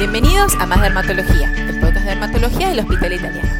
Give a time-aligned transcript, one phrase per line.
[0.00, 3.50] Bienvenidos a Más Dermatología, el podcast de dermatología del Hospital Italiano.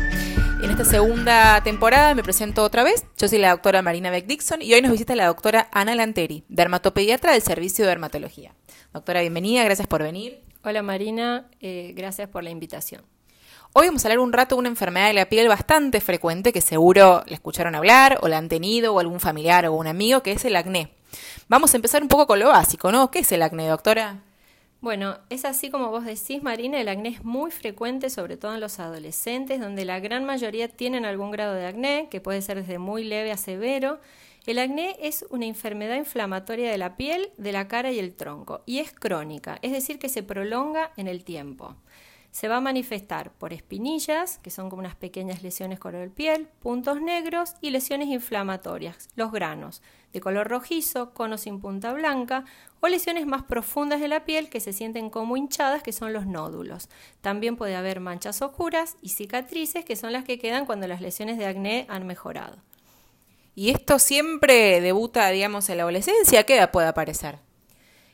[0.63, 3.05] En esta segunda temporada me presento otra vez.
[3.19, 6.45] Yo soy la doctora Marina Beck Dixon y hoy nos visita la doctora Ana Lanteri,
[6.49, 8.55] dermatopediatra del Servicio de Dermatología.
[8.95, 10.41] Doctora, bienvenida, gracias por venir.
[10.65, 13.03] Hola Marina, eh, gracias por la invitación.
[13.75, 16.63] Hoy vamos a hablar un rato de una enfermedad de la piel bastante frecuente que
[16.63, 20.33] seguro le escucharon hablar o la han tenido o algún familiar o un amigo, que
[20.33, 20.91] es el acné.
[21.49, 23.11] Vamos a empezar un poco con lo básico, ¿no?
[23.11, 24.23] ¿Qué es el acné, doctora?
[24.81, 28.61] Bueno, es así como vos decís, Marina, el acné es muy frecuente, sobre todo en
[28.61, 32.79] los adolescentes, donde la gran mayoría tienen algún grado de acné, que puede ser desde
[32.79, 34.01] muy leve a severo.
[34.47, 38.63] El acné es una enfermedad inflamatoria de la piel, de la cara y el tronco,
[38.65, 41.77] y es crónica, es decir, que se prolonga en el tiempo.
[42.31, 47.03] Se va a manifestar por espinillas, que son como unas pequeñas lesiones color piel, puntos
[47.03, 52.45] negros y lesiones inflamatorias, los granos, de color rojizo, conos sin punta blanca,
[52.81, 56.27] o lesiones más profundas de la piel que se sienten como hinchadas, que son los
[56.27, 56.89] nódulos.
[57.21, 61.37] También puede haber manchas oscuras y cicatrices, que son las que quedan cuando las lesiones
[61.37, 62.59] de acné han mejorado.
[63.55, 66.45] ¿Y esto siempre debuta, digamos, en la adolescencia?
[66.45, 67.50] ¿Qué edad puede aparecer?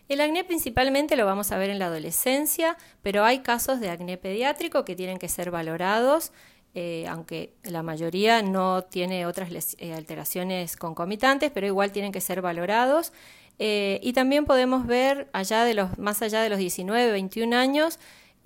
[0.08, 4.16] El acné principalmente lo vamos a ver en la adolescencia, pero hay casos de acné
[4.16, 6.32] pediátrico que tienen que ser valorados,
[6.74, 12.40] eh, aunque la mayoría no tiene otras eh, alteraciones concomitantes, pero igual tienen que ser
[12.40, 13.12] valorados.
[13.58, 17.98] Eh, y también podemos ver allá de los, más allá de los 19, 21 años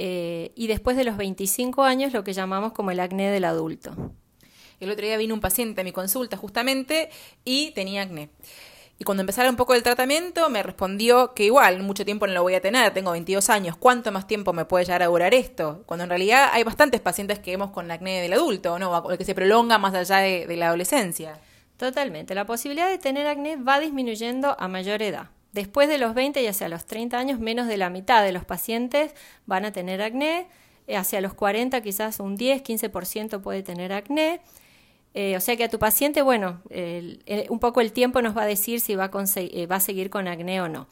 [0.03, 3.95] y después de los 25 años lo que llamamos como el acné del adulto.
[4.81, 7.11] El otro día vino un paciente a mi consulta justamente
[7.45, 8.31] y tenía acné.
[9.01, 12.43] Y cuando empezara un poco el tratamiento, me respondió que igual, mucho tiempo no lo
[12.43, 15.85] voy a tener, tengo 22 años, ¿cuánto más tiempo me puede llegar a durar esto?
[15.87, 19.03] Cuando en realidad hay bastantes pacientes que vemos con acné del adulto, ¿no?
[19.17, 21.41] que se prolonga más allá de, de la adolescencia.
[21.79, 22.35] Totalmente.
[22.35, 25.31] La posibilidad de tener acné va disminuyendo a mayor edad.
[25.53, 28.45] Después de los 20 y hacia los 30 años, menos de la mitad de los
[28.45, 29.15] pacientes
[29.47, 30.47] van a tener acné.
[30.95, 34.43] Hacia los 40 quizás un 10, 15% puede tener acné.
[35.13, 36.61] Eh, o sea que a tu paciente, bueno,
[37.49, 40.61] un poco el tiempo nos va a decir si va a, eh, seguir con acné
[40.61, 40.87] o no.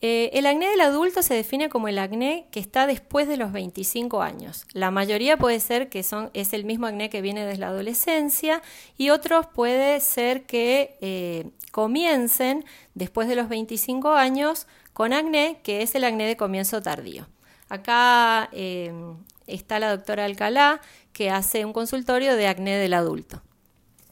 [0.00, 3.50] Eh, el acné del adulto se define como el acné que está después de los
[3.50, 4.64] 25 años.
[4.72, 8.62] La mayoría puede ser que son, es el mismo acné que viene desde la adolescencia
[8.96, 12.64] y otros puede ser que comiencen
[12.94, 17.26] después de los 25 años con acné, que es el acné de comienzo tardío.
[17.68, 18.50] Acá
[19.48, 20.80] está la doctora Alcalá,
[21.12, 23.42] que hace un consultorio de acné del adulto.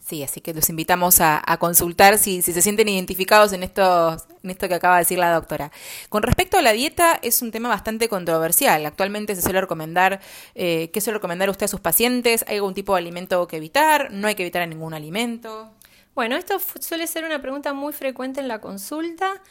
[0.07, 4.69] Sí, así que los invitamos a, consultar si, se sienten identificados en, esto, en esto
[4.69, 5.69] que acaba de decir la doctora.
[6.07, 8.85] Con respecto a la dieta, es un tema bastante controversial.
[8.85, 10.21] Actualmente se suele recomendar,
[10.55, 12.45] eh, ¿qué suele recomendar usted a sus pacientes?
[12.47, 14.09] ¿Hay algún tipo de alimento que evitar?
[14.13, 15.73] ¿No hay que evitar ningún alimento?
[16.15, 19.41] Bueno, esto suele ser una pregunta muy frecuente en la consulta.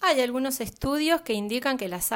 [0.00, 2.10] Hay algunos estudios que indican que las,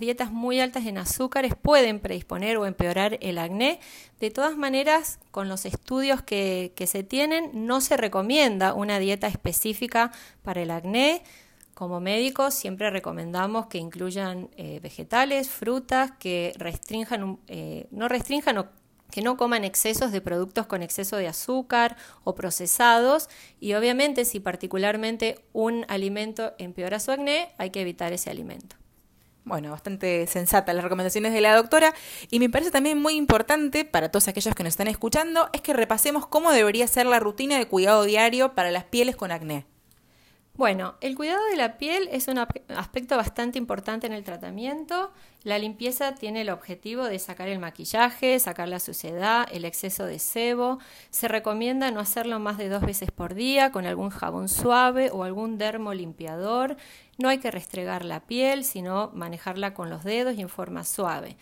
[0.00, 3.78] dietas muy altas en azúcares pueden predisponer o empeorar el acné.
[4.18, 10.10] De todas maneras, con los estudios que, se tienen, no se recomienda una dieta específica
[10.42, 11.22] para el acné.
[11.74, 18.66] Como médicos siempre recomendamos que incluyan eh, vegetales, frutas, que restrinjan, eh, no restrinjan o
[19.10, 23.28] que no coman excesos de productos con exceso de azúcar o procesados
[23.60, 28.76] y obviamente si particularmente un alimento empeora su acné, hay que evitar ese alimento.
[29.44, 31.94] Bueno, bastante sensata las recomendaciones de la doctora
[32.30, 35.72] y me parece también muy importante para todos aquellos que nos están escuchando es que
[35.72, 39.64] repasemos cómo debería ser la rutina de cuidado diario para las pieles con acné.
[40.58, 45.12] Bueno, el cuidado de la piel es un aspecto bastante importante en el tratamiento.
[45.44, 50.18] La limpieza tiene el objetivo de sacar el maquillaje, sacar la suciedad, el exceso de
[50.18, 50.80] sebo.
[51.10, 55.22] Se recomienda no hacerlo más de dos veces por día con algún jabón suave o
[55.22, 56.76] algún dermolimpiador.
[57.18, 61.36] No hay que restregar la piel, sino manejarla con los dedos y en forma suave.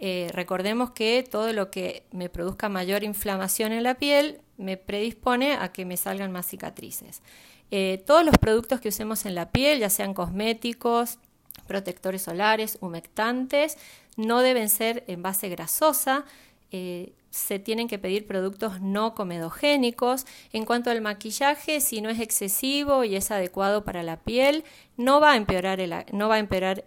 [0.00, 5.54] Eh, recordemos que todo lo que me produzca mayor inflamación en la piel me predispone
[5.54, 7.22] a que me salgan más cicatrices.
[7.70, 11.18] Eh, todos los productos que usemos en la piel, ya sean cosméticos,
[11.66, 13.76] protectores solares, humectantes,
[14.16, 16.24] no deben ser en base grasosa.
[16.70, 20.26] Eh, se tienen que pedir productos no comedogénicos.
[20.52, 24.64] En cuanto al maquillaje, si no es excesivo y es adecuado para la piel,
[24.96, 26.06] no va a empeorar el, a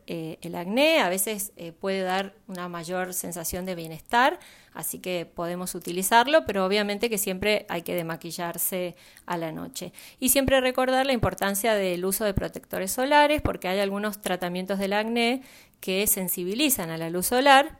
[0.08, 4.40] eh, acné, a veces puede dar una mayor sensación de bienestar,
[4.80, 8.96] así que podemos utilizarlo, pero obviamente que siempre hay que demaquillarse
[9.26, 9.94] a la noche.
[10.20, 14.94] Y siempre recordar la importancia del uso de protectores solares, porque hay algunos tratamientos del
[14.94, 15.42] acné
[15.80, 17.80] que sensibilizan a la luz solar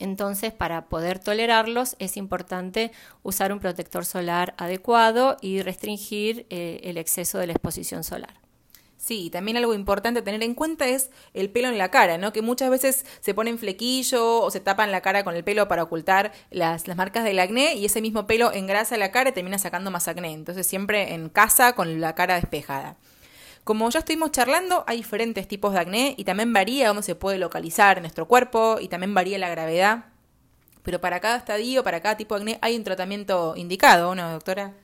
[0.00, 2.90] entonces, para poder tolerarlos es importante
[3.22, 8.39] usar un protector solar adecuado y restringir eh, el exceso de la exposición solar.
[9.00, 12.34] Sí, también algo importante a tener en cuenta es el pelo en la cara, ¿no?
[12.34, 15.84] Que muchas veces se ponen flequillo o se tapan la cara con el pelo para
[15.84, 19.58] ocultar las, las marcas del acné y ese mismo pelo engrasa la cara y termina
[19.58, 20.32] sacando más acné.
[20.32, 22.98] Entonces siempre en casa con la cara despejada.
[23.64, 27.38] Como ya estuvimos charlando, hay diferentes tipos de acné y también varía dónde se puede
[27.38, 30.04] localizar nuestro cuerpo y también varía la gravedad.
[30.82, 34.74] Pero para cada estadio, para cada tipo de acné hay un tratamiento indicado, ¿no, doctora?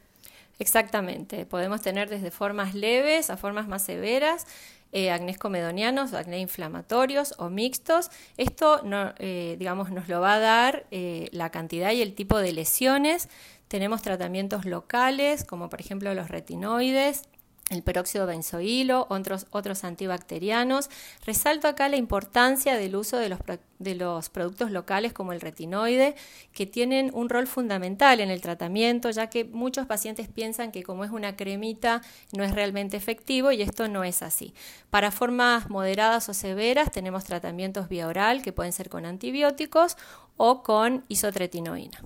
[0.59, 4.47] Exactamente, podemos tener desde formas leves a formas más severas,
[4.93, 8.11] eh, acnés comedonianos, acné inflamatorios o mixtos.
[8.39, 12.39] Esto, no, eh, digamos, nos lo va a dar eh, la cantidad y el tipo
[12.39, 13.29] de lesiones.
[13.69, 17.23] Tenemos tratamientos locales, como por ejemplo los retinoides,
[17.71, 20.89] el peróxido benzoilo, otros, otros antibacterianos.
[21.25, 23.41] Resalto acá la importancia del uso de los,
[23.81, 26.15] de los productos locales como el retinoide,
[26.53, 31.05] que tienen un rol fundamental en el tratamiento, ya que muchos pacientes piensan que como
[31.05, 32.03] es una cremita
[32.33, 34.55] no es realmente efectivo y esto no es así.
[34.91, 39.97] Para formas moderadas o severas tenemos tratamientos vía oral que pueden ser con antibióticos
[40.37, 41.99] o con isotretinoína.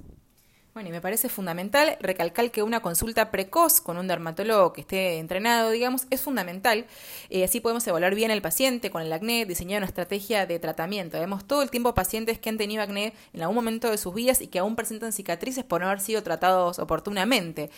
[0.81, 5.19] Bueno, y me parece fundamental recalcar que una consulta precoz con un dermatólogo que esté
[5.19, 6.87] entrenado, digamos, es fundamental.
[7.29, 11.21] Eh, así podemos evaluar bien al paciente con el acné, diseñar una estrategia de tratamiento.
[11.21, 14.41] Vemos todo el tiempo pacientes que han tenido acné en algún momento de sus vidas
[14.41, 17.69] y que aún presentan cicatrices por no haber sido tratados oportunamente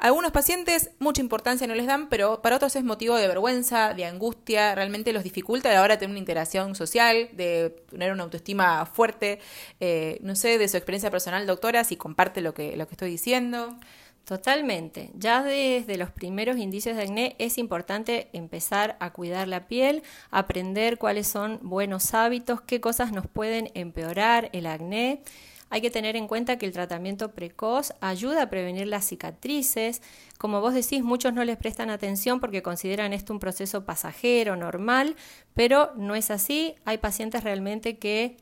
[0.00, 4.06] algunos pacientes mucha importancia no les dan, pero para otros es motivo de vergüenza, de
[4.06, 8.24] angustia, realmente los dificulta a la hora de tener una interacción social, de tener una
[8.24, 9.40] autoestima fuerte.
[9.78, 13.10] Eh, no sé, de su experiencia personal, doctora, si comparte lo que, lo que estoy
[13.10, 13.76] diciendo.
[14.24, 15.10] Totalmente.
[15.14, 20.98] Ya desde los primeros indicios de acné es importante empezar a cuidar la piel, aprender
[20.98, 25.22] cuáles son buenos hábitos, qué cosas nos pueden empeorar el acné.
[25.70, 30.02] Hay que tener en cuenta que el tratamiento precoz ayuda a prevenir las cicatrices.
[30.36, 35.14] Como vos decís, muchos no les prestan atención porque consideran esto un proceso pasajero, normal,
[35.54, 36.74] pero no es así.
[36.84, 38.36] Hay pacientes realmente que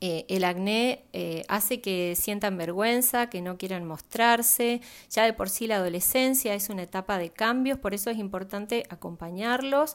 [0.00, 4.80] eh, el acné eh, hace que sientan vergüenza, que no quieran mostrarse.
[5.10, 8.84] Ya de por sí la adolescencia es una etapa de cambios, por eso es importante
[8.88, 9.94] acompañarlos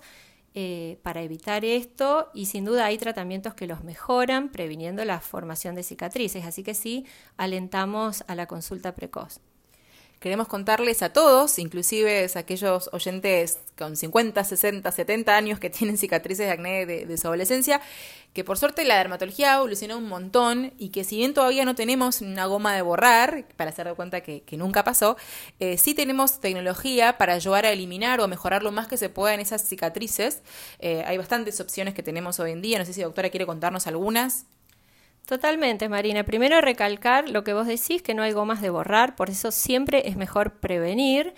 [0.60, 5.76] eh, para evitar esto y sin duda hay tratamientos que los mejoran previniendo la formación
[5.76, 7.06] de cicatrices, así que sí
[7.38, 9.40] alentamos a la consulta precoz.
[10.20, 15.98] Queremos contarles a todos, inclusive a aquellos oyentes con 50, 60, 70 años que tienen
[15.98, 17.82] cicatrices de acné de, su adolescencia,
[18.34, 22.22] que por suerte la dermatología evolucionó un montón y que si bien todavía no tenemos
[22.22, 25.18] una goma de borrar, para hacer de cuenta que, nunca pasó,
[25.60, 29.10] eh, sí tenemos tecnología para ayudar a eliminar o a mejorar lo más que se
[29.10, 30.42] pueda en esas cicatrices.
[30.80, 33.86] Eh, hay bastantes opciones que tenemos hoy en día, no sé si doctora quiere contarnos
[33.86, 34.46] algunas.
[35.28, 36.24] Totalmente, Marina.
[36.24, 40.08] Primero recalcar lo que vos decís, que no hay gomas de borrar, por eso siempre
[40.08, 41.34] es mejor prevenir.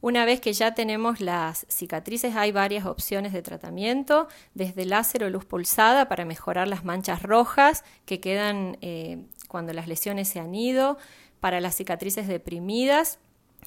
[0.00, 5.28] Una vez que ya tenemos las cicatrices, hay varias opciones de tratamiento, desde láser o
[5.28, 10.54] luz pulsada para mejorar las manchas rojas que quedan eh, cuando las lesiones se han
[10.54, 10.96] ido,
[11.38, 13.18] para las cicatrices deprimidas.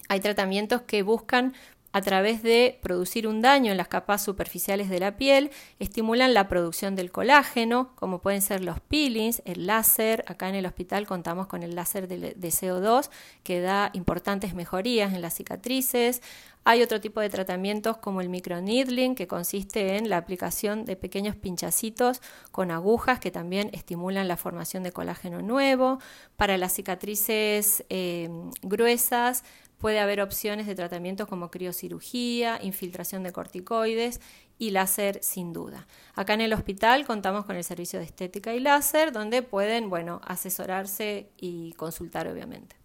[0.09, 1.53] Hay tratamientos que buscan
[1.97, 5.49] a través de producir un daño en las capas superficiales de la piel,
[5.79, 10.23] estimulan la producción del colágeno, como pueden ser los peelings, el láser.
[10.27, 13.09] Acá en el hospital contamos con el láser de, CO2
[13.41, 16.21] que da importantes mejorías en las cicatrices.
[16.65, 21.35] Hay otro tipo de tratamientos como el microneedling, que consiste en la aplicación de pequeños
[21.35, 22.21] pinchacitos
[22.51, 25.97] con agujas que también estimulan la formación de colágeno nuevo.
[26.35, 28.29] Para las cicatrices eh,
[28.61, 29.43] gruesas
[29.77, 34.21] Puede haber opciones de tratamientos como criocirugía, infiltración de corticoides
[34.57, 35.87] y láser sin duda.
[36.15, 40.19] Acá en el hospital contamos con el servicio de estética y láser donde pueden, bueno,
[40.23, 42.75] asesorarse y consultar obviamente.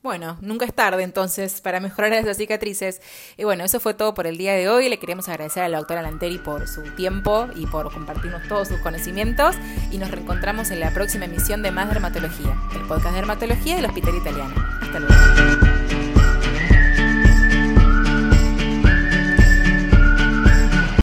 [0.00, 3.02] Bueno, nunca es tarde entonces para mejorar esas cicatrices.
[3.36, 4.88] Y bueno, eso fue todo por el día de hoy.
[4.88, 8.78] Le queremos agradecer a la doctora Lanteri por su tiempo y por compartirnos todos sus
[8.78, 9.56] conocimientos.
[9.90, 13.86] Y nos reencontramos en la próxima emisión de Más Dermatología, el podcast de dermatología del
[13.86, 14.54] Hospital Italiano.
[14.80, 15.77] Hasta luego.